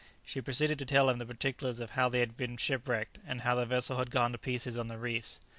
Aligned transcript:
She 0.25 0.41
proceeded 0.41 0.79
to 0.79 0.85
tell 0.87 1.11
him 1.11 1.19
the 1.19 1.27
particulars 1.27 1.79
of 1.79 1.91
how 1.91 2.09
they 2.09 2.21
had 2.21 2.35
been 2.35 2.57
shipwrecked, 2.57 3.19
and 3.23 3.41
how 3.41 3.53
the 3.53 3.67
vessel 3.67 3.99
had 3.99 4.09
gone 4.09 4.31
to 4.31 4.39
pieces 4.39 4.75
on 4.75 4.87
the 4.87 4.97
reefs. 4.97 5.39